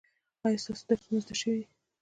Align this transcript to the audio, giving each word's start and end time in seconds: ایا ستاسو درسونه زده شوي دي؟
ایا 0.45 0.59
ستاسو 0.63 0.83
درسونه 0.89 1.19
زده 1.23 1.35
شوي 1.41 1.55
دي؟ 1.59 1.65